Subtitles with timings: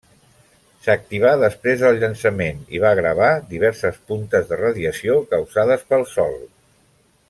[0.85, 6.39] S'activà després del llançament i va gravar diverses puntes de radiació causades pel Sol.